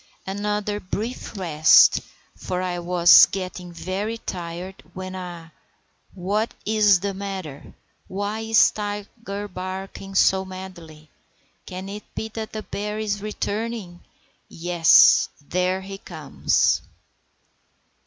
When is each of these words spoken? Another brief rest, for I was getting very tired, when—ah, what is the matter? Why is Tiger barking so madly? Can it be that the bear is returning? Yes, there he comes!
Another 0.25 0.79
brief 0.79 1.37
rest, 1.37 2.01
for 2.35 2.63
I 2.63 2.79
was 2.79 3.27
getting 3.27 3.71
very 3.71 4.17
tired, 4.17 4.81
when—ah, 4.95 5.51
what 6.15 6.55
is 6.65 7.01
the 7.01 7.13
matter? 7.13 7.75
Why 8.07 8.39
is 8.39 8.71
Tiger 8.71 9.47
barking 9.47 10.15
so 10.15 10.43
madly? 10.43 11.11
Can 11.67 11.87
it 11.87 12.15
be 12.15 12.29
that 12.29 12.51
the 12.51 12.63
bear 12.63 12.97
is 12.97 13.21
returning? 13.21 13.99
Yes, 14.49 15.29
there 15.47 15.81
he 15.81 15.99
comes! 15.99 16.81